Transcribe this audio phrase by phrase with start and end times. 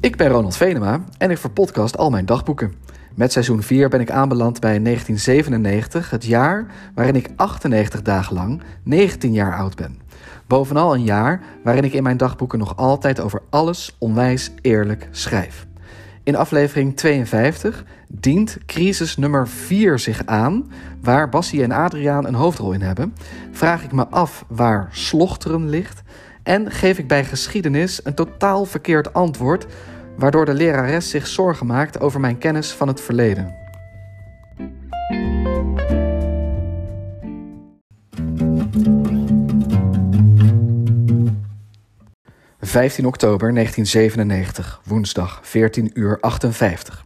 [0.00, 2.74] Ik ben Ronald Venema en ik verpodcast al mijn dagboeken.
[3.14, 8.62] Met seizoen 4 ben ik aanbeland bij 1997, het jaar waarin ik 98 dagen lang
[8.82, 9.98] 19 jaar oud ben.
[10.46, 15.66] Bovenal een jaar waarin ik in mijn dagboeken nog altijd over alles onwijs eerlijk schrijf.
[16.22, 20.70] In aflevering 52 dient crisis nummer 4 zich aan,
[21.00, 23.14] waar Bassie en Adriaan een hoofdrol in hebben.
[23.50, 26.02] Vraag ik me af waar slochteren ligt
[26.50, 29.66] en geef ik bij geschiedenis een totaal verkeerd antwoord,
[30.16, 33.54] waardoor de lerares zich zorgen maakt over mijn kennis van het verleden.
[42.60, 47.04] 15 oktober 1997, woensdag, 14 uur 58.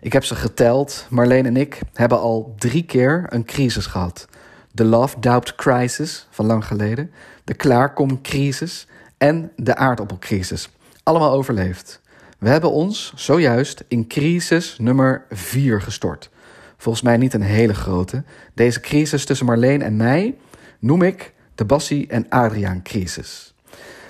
[0.00, 1.06] Ik heb ze geteld.
[1.10, 4.28] Marleen en ik hebben al drie keer een crisis gehad.
[4.72, 7.10] De Love Doubt Crisis van lang geleden,
[7.44, 8.86] de Klaarkom-crisis
[9.18, 10.70] en de aardappelcrisis.
[11.02, 12.00] Allemaal overleefd.
[12.38, 16.30] We hebben ons zojuist in crisis nummer 4 gestort.
[16.76, 18.24] Volgens mij niet een hele grote.
[18.54, 20.36] Deze crisis tussen Marleen en mij
[20.78, 23.54] noem ik de Bassie en Adriaan crisis.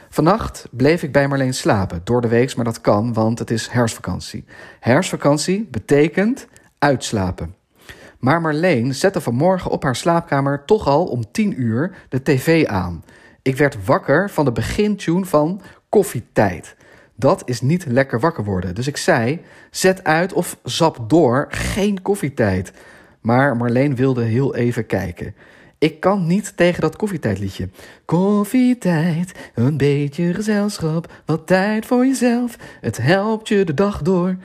[0.08, 3.68] Vannacht bleef ik bij Marleen slapen, door de week, maar dat kan, want het is
[3.68, 4.44] herfstvakantie.
[4.80, 6.46] Herfstvakantie betekent
[6.78, 7.54] uitslapen.
[8.20, 13.04] Maar Marleen zette vanmorgen op haar slaapkamer toch al om 10 uur de tv aan.
[13.42, 16.76] Ik werd wakker van de begintune van koffietijd.
[17.16, 18.74] Dat is niet lekker wakker worden.
[18.74, 22.72] Dus ik zei: zet uit of zap door, geen koffietijd.
[23.20, 25.34] Maar Marleen wilde heel even kijken.
[25.78, 27.68] Ik kan niet tegen dat koffietijdliedje.
[28.04, 32.56] Koffietijd, een beetje gezelschap, wat tijd voor jezelf.
[32.80, 34.36] Het helpt je de dag door.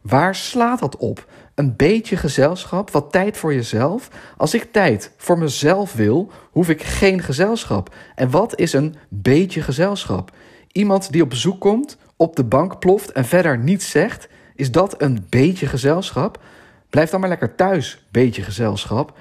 [0.00, 1.26] Waar slaat dat op?
[1.56, 4.08] Een beetje gezelschap, wat tijd voor jezelf?
[4.36, 7.94] Als ik tijd voor mezelf wil, hoef ik geen gezelschap.
[8.14, 10.30] En wat is een beetje gezelschap?
[10.72, 15.02] Iemand die op bezoek komt, op de bank ploft en verder niets zegt, is dat
[15.02, 16.42] een beetje gezelschap?
[16.90, 19.18] Blijf dan maar lekker thuis, beetje gezelschap.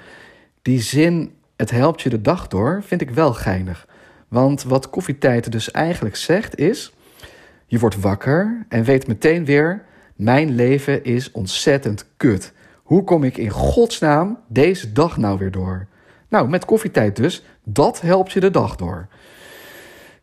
[0.62, 3.88] Die zin het helpt je de dag door, vind ik wel geinig.
[4.28, 6.94] Want wat koffietijd dus eigenlijk zegt is:
[7.66, 12.54] je wordt wakker en weet meteen weer: mijn leven is ontzettend kut.
[12.84, 15.88] Hoe kom ik in godsnaam deze dag nou weer door?
[16.30, 19.08] Nou, met koffietijd dus, dat helpt je de dag door.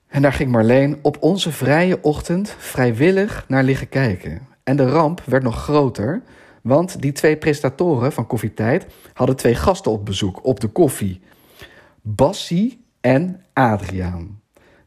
[0.07, 4.47] En daar ging Marleen op onze vrije ochtend vrijwillig naar liggen kijken.
[4.65, 6.23] En de ramp werd nog groter,
[6.63, 11.21] want die twee presentatoren van Koffietijd hadden twee gasten op bezoek op de koffie.
[12.03, 14.42] Bassie en Adriaan.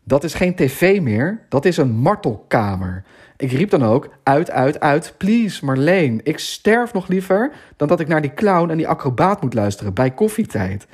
[0.07, 3.03] Dat is geen tv meer, dat is een martelkamer.
[3.37, 6.19] Ik riep dan ook uit, uit, uit, please Marleen.
[6.23, 9.93] Ik sterf nog liever dan dat ik naar die clown en die acrobaat moet luisteren
[9.93, 10.87] bij koffietijd.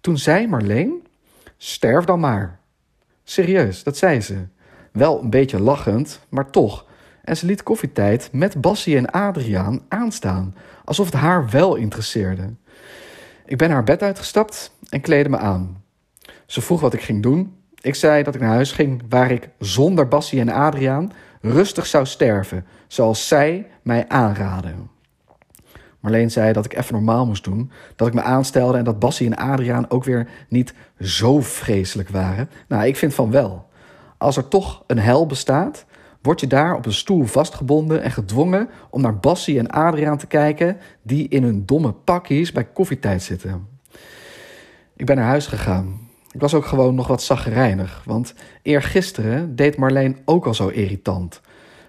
[0.00, 1.06] Toen zei Marleen,
[1.56, 2.58] sterf dan maar.
[3.24, 4.46] Serieus, dat zei ze.
[4.92, 6.86] Wel een beetje lachend, maar toch.
[7.24, 12.54] En ze liet koffietijd met Bassie en Adriaan aanstaan, alsof het haar wel interesseerde.
[13.46, 15.82] Ik ben haar bed uitgestapt en kleedde me aan.
[16.46, 17.61] Ze vroeg wat ik ging doen.
[17.82, 22.06] Ik zei dat ik naar huis ging waar ik zonder Bassie en Adriaan rustig zou
[22.06, 24.90] sterven, zoals zij mij aanraden.
[26.00, 29.26] Marleen zei dat ik even normaal moest doen, dat ik me aanstelde en dat Bassie
[29.26, 32.50] en Adriaan ook weer niet zo vreselijk waren.
[32.68, 33.68] Nou, ik vind van wel.
[34.18, 35.84] Als er toch een hel bestaat,
[36.22, 40.26] word je daar op een stoel vastgebonden en gedwongen om naar Bassie en Adriaan te
[40.26, 43.68] kijken, die in hun domme pakjes bij koffietijd zitten.
[44.96, 46.01] Ik ben naar huis gegaan.
[46.32, 51.40] Ik was ook gewoon nog wat zaggerijnig, want eergisteren deed Marleen ook al zo irritant.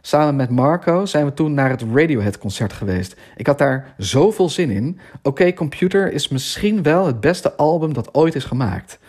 [0.01, 3.15] Samen met Marco zijn we toen naar het Radiohead-concert geweest.
[3.35, 4.99] Ik had daar zoveel zin in.
[5.21, 8.99] Oké, Computer is misschien wel het beste album dat ooit is gemaakt.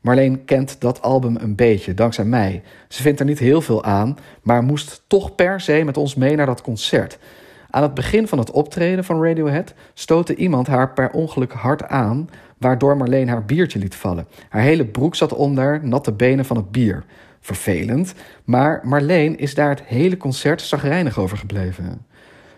[0.00, 2.62] Marleen kent dat album een beetje, dankzij mij.
[2.88, 6.36] Ze vindt er niet heel veel aan, maar moest toch per se met ons mee
[6.36, 7.18] naar dat concert.
[7.70, 12.28] Aan het begin van het optreden van Radiohead stootte iemand haar per ongeluk hard aan,
[12.58, 14.26] waardoor Marleen haar biertje liet vallen.
[14.48, 17.04] Haar hele broek zat onder, natte benen van het bier.
[17.40, 18.14] Vervelend,
[18.44, 22.06] maar Marleen is daar het hele concert zagrijnig over gebleven.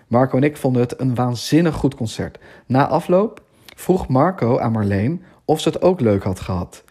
[0.06, 2.38] Marco en ik vonden het een waanzinnig goed concert.
[2.66, 3.42] Na afloop
[3.76, 6.84] vroeg Marco aan Marleen of ze het ook leuk had gehad.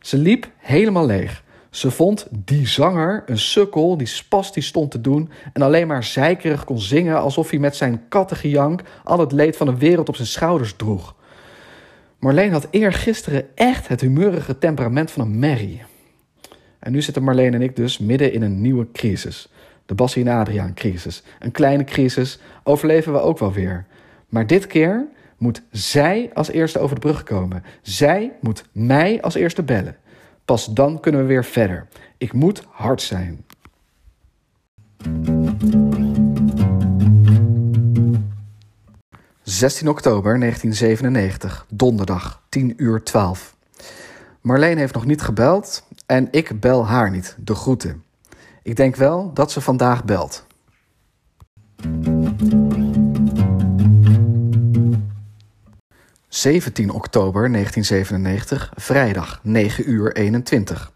[0.00, 1.42] Ze liep helemaal leeg.
[1.70, 6.64] Ze vond die zanger een sukkel die spastisch stond te doen en alleen maar zeikerig
[6.64, 10.28] kon zingen alsof hij met zijn kattengejank al het leed van de wereld op zijn
[10.28, 11.14] schouders droeg.
[12.22, 15.82] Marleen had eergisteren echt het humeurige temperament van een merrie.
[16.78, 19.48] En nu zitten Marleen en ik dus midden in een nieuwe crisis.
[19.86, 21.22] De Bassie en Adriaan crisis.
[21.38, 23.86] Een kleine crisis, overleven we ook wel weer.
[24.28, 27.64] Maar dit keer moet zij als eerste over de brug komen.
[27.80, 29.96] Zij moet mij als eerste bellen.
[30.44, 31.86] Pas dan kunnen we weer verder.
[32.18, 33.44] Ik moet hard zijn.
[39.52, 43.56] 16 oktober 1997, donderdag, 10 uur 12.
[44.40, 48.04] Marleen heeft nog niet gebeld en ik bel haar niet, de groeten.
[48.62, 50.46] Ik denk wel dat ze vandaag belt.
[56.28, 60.92] 17 oktober 1997, vrijdag, 9 uur 21.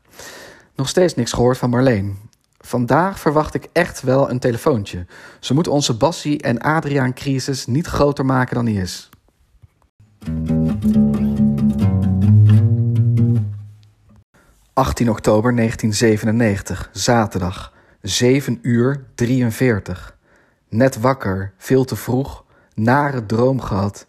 [0.74, 2.18] Nog steeds niks gehoord van Marleen.
[2.66, 5.06] Vandaag verwacht ik echt wel een telefoontje.
[5.40, 9.08] Ze moet onze Bassie en Adriaan-crisis niet groter maken dan die is.
[14.72, 20.16] ...18 oktober 1997, zaterdag, 7 uur 43.
[20.68, 24.06] Net wakker, veel te vroeg, nare droom gehad...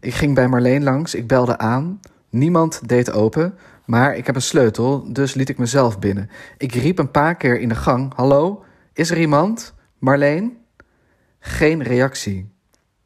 [0.00, 2.00] Ik ging bij Marleen langs, ik belde aan.
[2.36, 6.30] Niemand deed open, maar ik heb een sleutel, dus liet ik mezelf binnen.
[6.58, 9.74] Ik riep een paar keer in de gang: Hallo, is er iemand?
[9.98, 10.56] Marleen?
[11.38, 12.52] Geen reactie.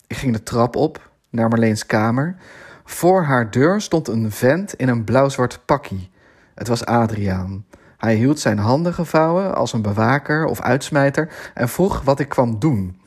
[0.06, 2.36] Ik ging de trap op naar Marleens kamer.
[2.84, 6.10] Voor haar deur stond een vent in een blauw-zwart pakkie.
[6.54, 7.64] Het was Adriaan.
[7.96, 12.58] Hij hield zijn handen gevouwen als een bewaker of uitsmijter en vroeg wat ik kwam
[12.58, 13.00] doen.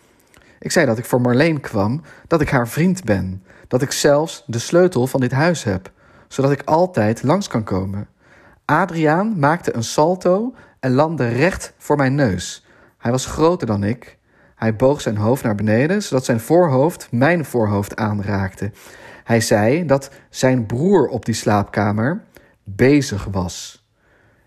[0.59, 3.43] Ik zei dat ik voor Marleen kwam, dat ik haar vriend ben
[3.73, 5.91] dat ik zelfs de sleutel van dit huis heb,
[6.33, 8.07] zodat ik altijd langs kan komen.
[8.65, 12.65] Adriaan maakte een salto en landde recht voor mijn neus.
[12.97, 14.17] Hij was groter dan ik.
[14.55, 18.71] Hij boog zijn hoofd naar beneden, zodat zijn voorhoofd mijn voorhoofd aanraakte.
[19.23, 22.23] Hij zei dat zijn broer op die slaapkamer
[22.63, 23.85] bezig was.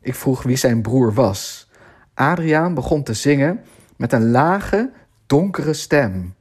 [0.01, 1.71] Ik vroeg wie zijn broer was.
[2.15, 3.61] Adriaan begon te zingen
[3.97, 4.91] met een lage,
[5.27, 6.35] donkere stem.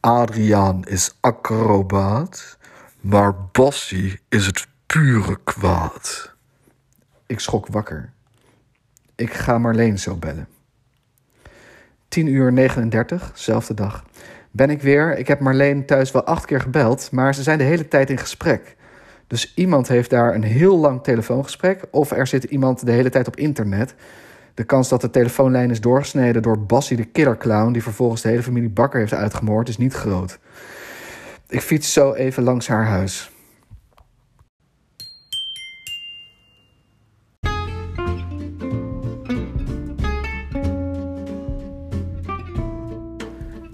[0.00, 2.58] Adriaan is acrobaat,
[3.00, 6.34] maar Bassie is het pure kwaad.
[7.26, 8.12] Ik schrok wakker.
[9.14, 10.48] Ik ga Marleen zo bellen.
[12.08, 14.04] 10 uur 39, zelfde dag.
[14.50, 15.18] Ben ik weer.
[15.18, 18.18] Ik heb Marleen thuis wel acht keer gebeld, maar ze zijn de hele tijd in
[18.18, 18.76] gesprek.
[19.26, 23.26] Dus iemand heeft daar een heel lang telefoongesprek, of er zit iemand de hele tijd
[23.26, 23.94] op internet.
[24.54, 27.72] De kans dat de telefoonlijn is doorgesneden door Bassie de killerclown...
[27.72, 30.38] die vervolgens de hele familie Bakker heeft uitgemoord, is niet groot.
[31.50, 33.30] Ik fiets zo even langs haar huis.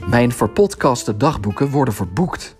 [0.06, 2.56] Mijn verpodcaste dagboeken worden verboekt.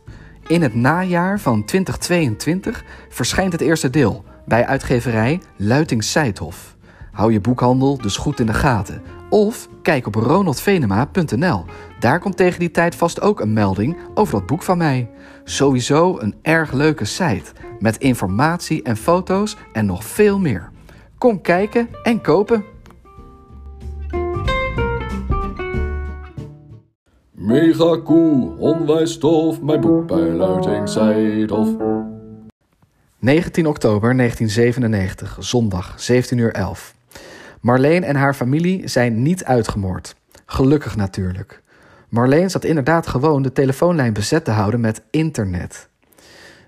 [0.47, 6.77] In het najaar van 2022 verschijnt het eerste deel bij uitgeverij Luiting Seidhof.
[7.13, 9.03] Hou je boekhandel dus goed in de gaten.
[9.31, 11.65] Of kijk op ronaldvenema.nl.
[12.01, 15.11] Daar komt tegen die tijd vast ook een melding over dat boek van mij.
[15.45, 20.71] Sowieso een erg leuke site met informatie en foto's en nog veel meer.
[21.19, 22.65] Kom kijken en kopen.
[27.33, 31.69] Mega cool, onwijs tof, mijn boek bij Luiting Seidhof.
[33.19, 36.95] 19 oktober 1997, zondag, 17 uur 11.
[37.61, 40.17] Marleen en haar familie zijn niet uitgemoord.
[40.47, 41.63] Gelukkig natuurlijk.
[42.17, 45.89] Marleen zat inderdaad gewoon de telefoonlijn bezet te houden met internet.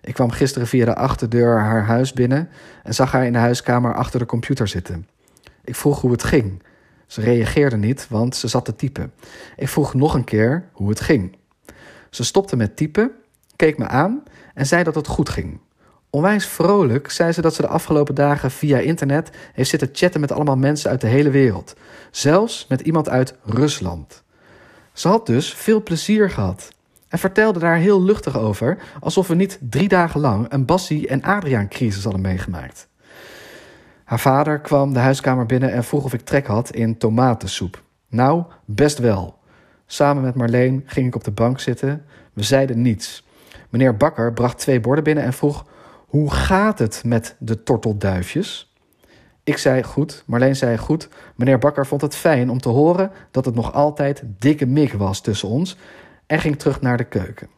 [0.01, 2.49] Ik kwam gisteren via de achterdeur haar huis binnen
[2.83, 5.09] en zag haar in de huiskamer achter de computer zitten.
[5.65, 6.63] Ik vroeg hoe het ging.
[7.07, 9.13] Ze reageerde niet, want ze zat te typen.
[9.57, 11.37] Ik vroeg nog een keer hoe het ging.
[12.11, 13.11] Ze stopte met typen,
[13.57, 14.23] keek me aan
[14.55, 15.61] en zei dat het goed ging.
[16.11, 20.33] Onwijs vrolijk zei ze dat ze de afgelopen dagen via internet heeft zitten chatten met
[20.33, 21.75] allemaal mensen uit de hele wereld.
[22.11, 24.27] Zelfs met iemand uit Rusland.
[24.99, 26.73] Ze had dus veel plezier gehad.
[27.09, 31.23] En vertelde daar heel luchtig over, alsof we niet drie dagen lang een Bassie en
[31.23, 32.89] Adriaan-crisis hadden meegemaakt.
[34.05, 37.83] Haar vader kwam de huiskamer binnen en vroeg of ik trek had in tomatensoep.
[38.09, 39.39] Nou, best wel.
[39.87, 42.05] Samen met Marleen ging ik op de bank zitten.
[42.33, 43.27] We zeiden niets.
[43.69, 45.67] Meneer Bakker bracht twee borden binnen en vroeg
[46.07, 48.68] hoe gaat het met de tortelduifjes?
[49.49, 51.09] Ik zei goed, Marleen zei goed.
[51.37, 55.21] Meneer Bakker vond het fijn om te horen dat het nog altijd dikke mik was
[55.21, 55.77] tussen ons
[56.27, 57.49] en ging terug naar de keuken.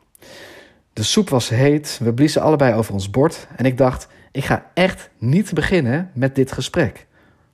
[0.92, 4.70] De soep was heet, we bliezen allebei over ons bord en ik dacht, ik ga
[4.74, 7.06] echt niet beginnen met dit gesprek.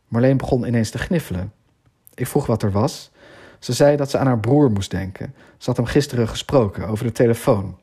[0.09, 1.53] Marleen begon ineens te gniffelen.
[2.15, 3.11] Ik vroeg wat er was.
[3.59, 5.35] Ze zei dat ze aan haar broer moest denken.
[5.59, 7.79] Ze had hem gisteren gesproken over de telefoon.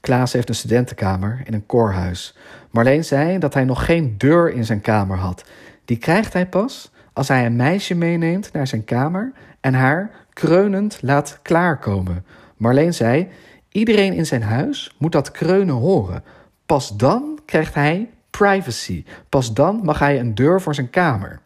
[0.00, 2.36] Klaas heeft een studentenkamer in een koorhuis.
[2.70, 5.44] Marleen zei dat hij nog geen deur in zijn kamer had.
[5.84, 10.98] Die krijgt hij pas als hij een meisje meeneemt naar zijn kamer en haar kreunend
[11.02, 12.24] laat klaarkomen.
[12.56, 13.28] Marleen zei:
[13.68, 16.24] iedereen in zijn huis moet dat kreunen horen.
[16.66, 19.04] Pas dan krijgt hij privacy.
[19.28, 21.40] Pas dan mag hij een deur voor zijn kamer.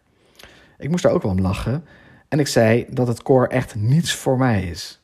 [0.78, 1.84] Ik moest daar ook wel om lachen
[2.28, 4.99] en ik zei dat het koor echt niets voor mij is.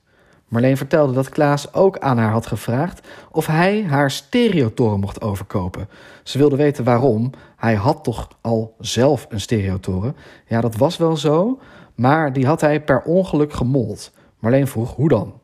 [0.48, 5.88] Marleen vertelde dat Klaas ook aan haar had gevraagd of hij haar stereotoren mocht overkopen.
[6.22, 7.30] Ze wilde weten waarom.
[7.56, 10.16] Hij had toch al zelf een stereotoren?
[10.46, 11.60] Ja, dat was wel zo,
[11.94, 14.12] maar die had hij per ongeluk gemold.
[14.38, 15.40] Marleen vroeg hoe dan?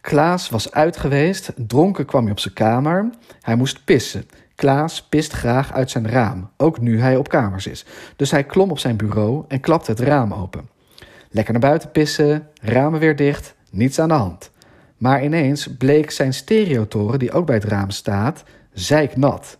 [0.00, 3.10] Klaas was uit geweest, dronken kwam hij op zijn kamer.
[3.40, 4.28] Hij moest pissen.
[4.54, 7.84] Klaas pist graag uit zijn raam, ook nu hij op kamers is.
[8.16, 10.68] Dus hij klom op zijn bureau en klapte het raam open.
[11.30, 14.50] Lekker naar buiten pissen, ramen weer dicht, niets aan de hand.
[14.96, 19.58] Maar ineens bleek zijn stereotoren, die ook bij het raam staat, zeiknat.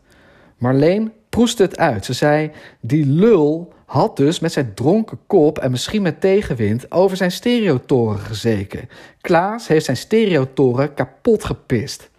[0.56, 2.04] Marleen proestte het uit.
[2.04, 2.50] Ze zei:
[2.80, 8.18] Die lul had dus met zijn dronken kop en misschien met tegenwind over zijn stereotoren
[8.18, 8.88] gezeken.
[9.20, 12.10] Klaas heeft zijn stereotoren kapot gepist.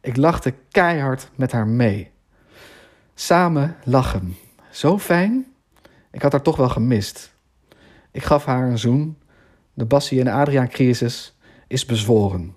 [0.00, 2.10] Ik lachte keihard met haar mee.
[3.14, 4.36] Samen lachen.
[4.70, 5.46] Zo fijn.
[6.10, 7.34] Ik had haar toch wel gemist.
[8.10, 9.16] Ik gaf haar een zoen.
[9.76, 12.54] De Bassie en Adriaan crisis is bezworen.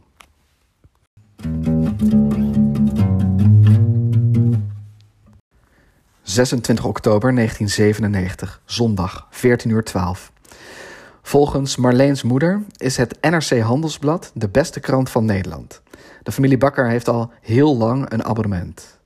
[6.21, 10.31] 26 oktober 1997, zondag, 14 uur 12.
[11.21, 15.81] Volgens Marleens moeder is het NRC Handelsblad de beste krant van Nederland.
[16.23, 18.99] De familie Bakker heeft al heel lang een abonnement.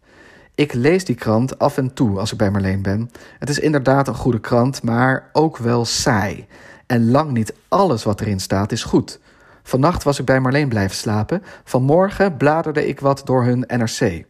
[0.55, 3.11] Ik lees die krant af en toe als ik bij Marleen ben.
[3.39, 6.47] Het is inderdaad een goede krant, maar ook wel saai.
[6.91, 9.19] En lang niet alles wat erin staat is goed.
[9.63, 11.43] Vannacht was ik bij Marleen blijven slapen.
[11.63, 14.25] Vanmorgen bladerde ik wat door hun NRC.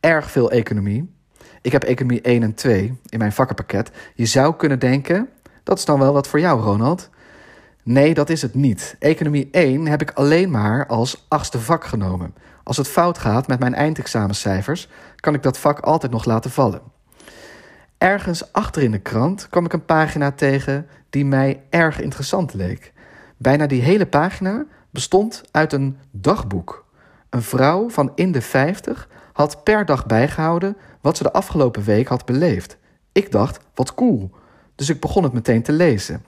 [0.00, 1.14] Erg veel economie,
[1.62, 3.90] ik heb economie 1 en 2 in mijn vakkenpakket.
[4.14, 5.28] Je zou kunnen denken,
[5.62, 7.10] dat is dan wel wat voor jou, Ronald.
[7.82, 8.96] Nee, dat is het niet.
[8.98, 12.34] Economie 1 heb ik alleen maar als achtste vak genomen.
[12.64, 16.93] Als het fout gaat met mijn eindexamencijfers, kan ik dat vak altijd nog laten vallen.
[18.04, 22.92] Ergens achter in de krant kwam ik een pagina tegen die mij erg interessant leek.
[23.36, 26.84] Bijna die hele pagina bestond uit een dagboek.
[27.30, 32.08] Een vrouw van in de 50 had per dag bijgehouden wat ze de afgelopen week
[32.08, 32.76] had beleefd.
[33.12, 34.30] Ik dacht, wat cool.
[34.74, 36.24] Dus ik begon het meteen te lezen.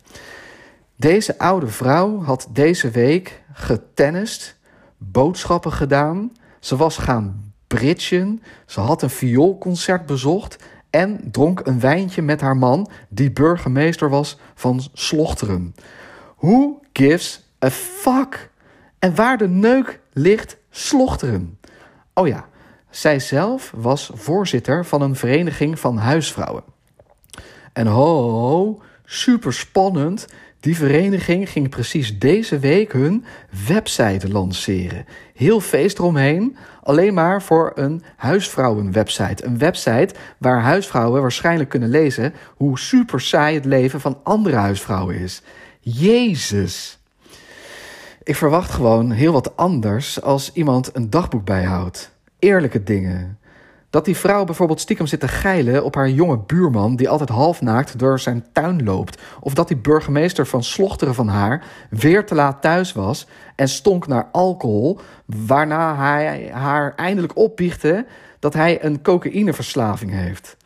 [0.96, 4.56] Deze oude vrouw had deze week getennist,
[4.96, 6.32] boodschappen gedaan.
[6.60, 8.42] Ze was gaan bridgen.
[8.66, 10.56] Ze had een vioolconcert bezocht.
[10.90, 15.74] En dronk een wijntje met haar man, die burgemeester was van Slochteren.
[16.38, 18.50] Who gives a fuck?
[18.98, 21.58] En waar de neuk ligt, Slochteren.
[22.14, 22.48] Oh ja,
[22.90, 26.64] zij zelf was voorzitter van een vereniging van huisvrouwen.
[27.72, 30.26] En ho, super spannend.
[30.60, 33.24] Die vereniging ging precies deze week hun
[33.66, 35.06] website lanceren.
[35.34, 39.44] Heel feest eromheen, alleen maar voor een huisvrouwenwebsite.
[39.44, 45.14] Een website waar huisvrouwen waarschijnlijk kunnen lezen hoe super saai het leven van andere huisvrouwen
[45.18, 45.42] is.
[45.80, 46.98] Jezus.
[48.22, 53.38] Ik verwacht gewoon heel wat anders als iemand een dagboek bijhoudt eerlijke dingen.
[53.90, 57.98] Dat die vrouw bijvoorbeeld stiekem zit te geilen op haar jonge buurman die altijd halfnaakt
[57.98, 59.22] door zijn tuin loopt.
[59.40, 63.26] Of dat die burgemeester van Slochteren van haar weer te laat thuis was
[63.56, 64.98] en stonk naar alcohol.
[65.26, 68.06] Waarna hij haar eindelijk opbiechte
[68.38, 70.56] dat hij een cocaïneverslaving heeft.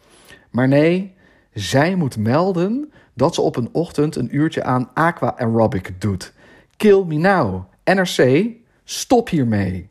[0.50, 1.14] Maar nee,
[1.54, 6.32] zij moet melden dat ze op een ochtend een uurtje aan aqua aerobic doet.
[6.76, 7.64] Kill me now.
[7.84, 8.50] NRC,
[8.84, 9.89] stop hiermee.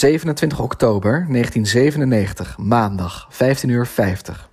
[0.00, 4.48] 27 oktober 1997, maandag, 15 uur 50.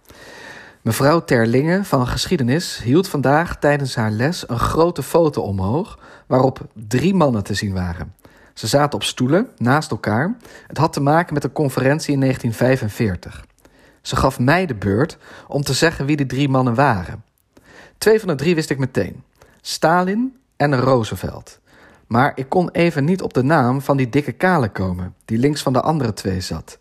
[0.81, 7.13] Mevrouw Terlinge van geschiedenis hield vandaag tijdens haar les een grote foto omhoog waarop drie
[7.13, 8.13] mannen te zien waren.
[8.53, 10.37] Ze zaten op stoelen naast elkaar.
[10.67, 13.45] Het had te maken met een conferentie in 1945.
[14.01, 17.23] Ze gaf mij de beurt om te zeggen wie die drie mannen waren.
[17.97, 19.23] Twee van de drie wist ik meteen:
[19.61, 21.59] Stalin, en Roosevelt.
[22.07, 25.61] Maar ik kon even niet op de naam van die dikke kale komen, die links
[25.61, 26.77] van de andere twee zat.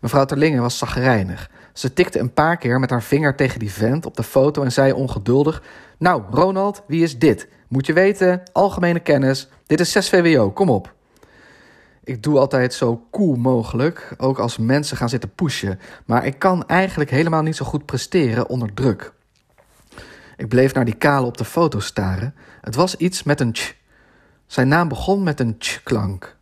[0.00, 1.50] Mevrouw Terlingen was zagrijnig.
[1.72, 4.72] Ze tikte een paar keer met haar vinger tegen die vent op de foto en
[4.72, 5.62] zei ongeduldig:
[5.98, 7.48] Nou, Ronald, wie is dit?
[7.68, 9.48] Moet je weten, algemene kennis.
[9.66, 10.94] Dit is 6 VWO, kom op.
[12.04, 15.78] Ik doe altijd zo cool mogelijk, ook als mensen gaan zitten pushen.
[16.04, 19.12] Maar ik kan eigenlijk helemaal niet zo goed presteren onder druk.
[20.36, 22.34] Ik bleef naar die kale op de foto staren.
[22.60, 23.79] Het was iets met een tj.
[24.50, 26.36] Zijn naam begon met een tj-klank.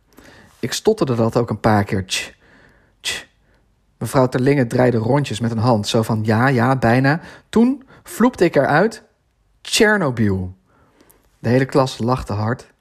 [0.59, 2.05] Ik stotterde dat ook een paar keer.
[2.05, 2.33] Tj.
[3.97, 7.21] Mevrouw Terlinge draaide rondjes met een hand, zo van ja, ja, bijna.
[7.49, 9.03] Toen vloepte ik eruit:
[9.61, 10.55] Tsjernobyl.
[11.39, 12.73] De hele klas lachte hard.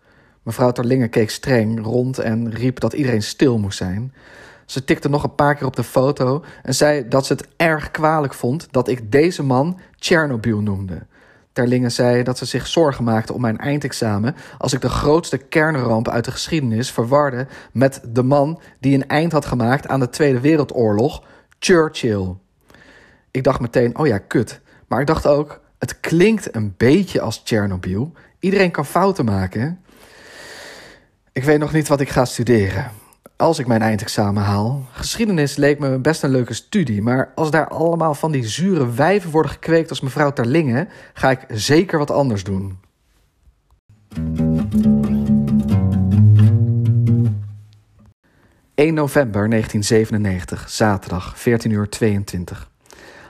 [0.42, 4.14] Mevrouw Terlinge keek streng rond en riep dat iedereen stil moest zijn.
[4.66, 7.90] Ze tikte nog een paar keer op de foto en zei dat ze het erg
[7.90, 11.06] kwalijk vond dat ik deze man Chernobyl noemde.
[11.58, 16.08] Terlingen zei dat ze zich zorgen maakte om mijn eindexamen als ik de grootste kernramp
[16.08, 20.40] uit de geschiedenis verwarde met de man die een eind had gemaakt aan de Tweede
[20.40, 21.22] Wereldoorlog,
[21.58, 22.34] Churchill.
[23.30, 24.60] Ik dacht meteen, oh ja, kut.
[24.86, 28.12] Maar ik dacht ook, het klinkt een beetje als Chernobyl.
[28.38, 29.80] Iedereen kan fouten maken.
[31.32, 32.90] Ik weet nog niet wat ik ga studeren.
[33.38, 34.86] Als ik mijn eindexamen haal.
[34.92, 37.02] Geschiedenis leek me best een leuke studie.
[37.02, 41.44] Maar als daar allemaal van die zure wijven worden gekweekt als mevrouw Terlingen, ga ik
[41.48, 42.78] zeker wat anders doen.
[48.74, 52.70] ...1 november 1997, zaterdag, 14 uur 22.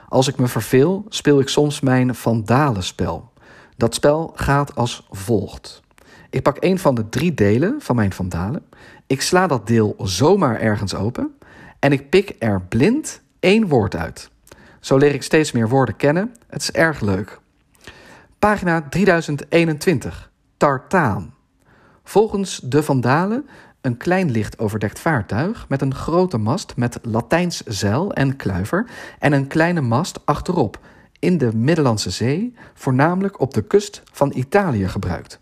[0.07, 3.31] Als ik me verveel, speel ik soms mijn Vandalenspel.
[3.77, 5.81] Dat spel gaat als volgt.
[6.29, 8.63] Ik pak een van de drie delen van mijn Vandalen.
[9.09, 11.37] Ik sla dat deel zomaar ergens open.
[11.79, 14.29] En ik pik er blind één woord uit.
[14.79, 16.35] Zo leer ik steeds meer woorden kennen.
[16.47, 17.39] Het is erg leuk.
[18.39, 20.31] Pagina 3021.
[20.57, 21.33] Tartaan.
[22.03, 23.49] Volgens de Vandalen
[23.81, 28.89] een klein licht overdekt vaartuig met een grote mast met Latijns zeil en kluiver
[29.19, 30.79] en een kleine mast achterop
[31.19, 35.39] in de Middellandse Zee, voornamelijk op de kust van Italië gebruikt.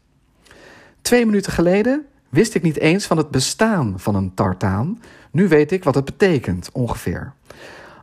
[1.02, 5.02] Twee minuten geleden wist ik niet eens van het bestaan van een tartaan.
[5.32, 7.34] Nu weet ik wat het betekent, ongeveer.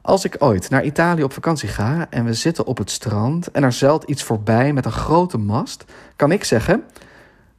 [0.02, 3.62] Als ik ooit naar Italië op vakantie ga en we zitten op het strand en
[3.62, 5.84] er zeilt iets voorbij met een grote mast,
[6.16, 6.84] kan ik zeggen: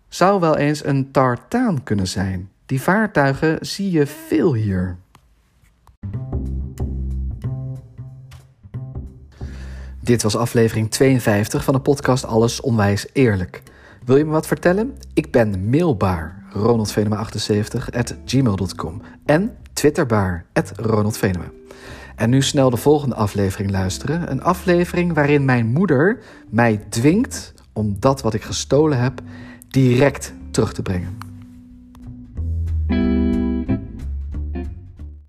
[0.08, 2.50] zou wel eens een tartaan kunnen zijn.
[2.66, 4.98] Die vaartuigen zie je veel hier.
[10.02, 13.64] Dit was aflevering 52 van de podcast Alles Onwijs Eerlijk.
[14.06, 14.98] Wil je me wat vertellen?
[15.14, 20.46] Ik ben mailbaar, ronaldvenema78 at gmail.com en twitterbaar,
[20.76, 21.52] ronaldvenema.
[22.16, 24.32] En nu snel de volgende aflevering luisteren.
[24.32, 29.22] Een aflevering waarin mijn moeder mij dwingt om dat wat ik gestolen heb
[29.68, 31.25] direct terug te brengen.